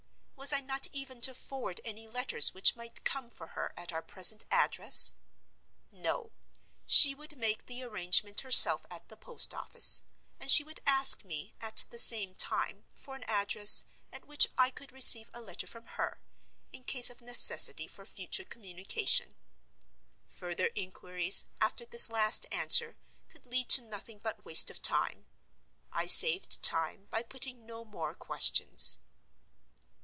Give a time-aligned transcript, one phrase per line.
[0.35, 4.01] Was I not even to forward any letters which might come for her at our
[4.01, 5.13] present address?
[5.91, 6.31] No:
[6.87, 10.01] she would make the arrangement herself at the post office;
[10.39, 14.71] and she would ask me, at the same time, for an address, at which I
[14.71, 16.19] could receive a letter from her,
[16.73, 19.35] in case of necessity for future communication.
[20.27, 22.95] Further inquiries, after this last answer,
[23.29, 25.27] could lead to nothing but waste of time.
[25.93, 28.97] I saved time by putting no more questions.